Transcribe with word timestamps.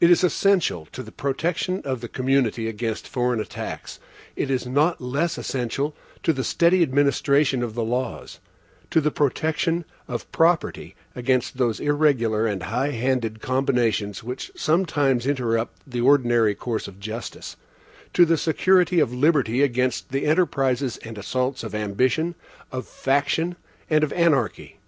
It 0.00 0.10
is 0.10 0.24
essential 0.24 0.86
to 0.86 1.02
the 1.02 1.12
protection 1.12 1.82
of 1.84 2.00
the 2.00 2.08
community 2.08 2.66
against 2.66 3.06
foreign 3.06 3.40
attacks; 3.40 4.00
it 4.34 4.50
is 4.50 4.66
not 4.66 5.02
less 5.02 5.36
essential 5.36 5.94
to 6.22 6.32
the 6.32 6.44
steady 6.44 6.82
administration 6.82 7.62
of 7.62 7.74
the 7.74 7.84
laws; 7.84 8.38
to 8.90 9.02
the 9.02 9.10
protection 9.10 9.84
of 10.08 10.32
property 10.32 10.96
against 11.14 11.58
those 11.58 11.78
irregular 11.78 12.46
and 12.46 12.62
high 12.62 12.92
handed 12.92 13.42
combinations 13.42 14.22
which 14.24 14.50
sometimes 14.56 15.26
interrupt 15.26 15.76
the 15.86 16.00
ordinary 16.00 16.54
course 16.54 16.88
of 16.88 16.98
justice; 16.98 17.56
to 18.14 18.24
the 18.24 18.38
security 18.38 18.98
of 18.98 19.12
liberty 19.12 19.60
against 19.60 20.08
the 20.08 20.24
enterprises 20.24 20.96
and 21.04 21.18
assaults 21.18 21.62
of 21.62 21.74
ambition, 21.74 22.34
of 22.72 22.88
faction, 22.88 23.56
and 23.90 24.04
of 24.04 24.12
anarchy. 24.14 24.78